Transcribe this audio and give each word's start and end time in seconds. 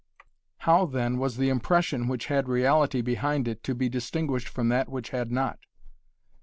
How 0.57 0.87
then 0.87 1.19
was 1.19 1.37
the 1.37 1.49
impression 1.49 2.07
which 2.07 2.25
had 2.25 2.49
reality 2.49 3.01
behind 3.01 3.47
it 3.47 3.61
to 3.65 3.75
be 3.75 3.87
distinguished 3.87 4.47
from 4.47 4.69
that 4.69 4.89
which 4.89 5.11
had 5.11 5.31
not? 5.31 5.59